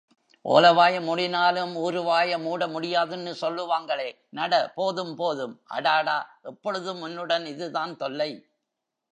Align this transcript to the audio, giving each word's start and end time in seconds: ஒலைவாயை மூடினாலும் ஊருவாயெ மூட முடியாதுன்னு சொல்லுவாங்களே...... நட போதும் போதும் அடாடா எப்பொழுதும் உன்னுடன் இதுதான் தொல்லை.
ஒலைவாயை 0.45 0.99
மூடினாலும் 1.01 1.73
ஊருவாயெ 1.81 2.37
மூட 2.37 2.67
முடியாதுன்னு 2.67 3.33
சொல்லுவாங்களே...... 3.41 4.07
நட 4.31 4.53
போதும் 4.75 5.15
போதும் 5.15 5.55
அடாடா 5.71 6.17
எப்பொழுதும் 6.43 7.01
உன்னுடன் 7.01 7.45
இதுதான் 7.53 7.95
தொல்லை. 7.97 8.31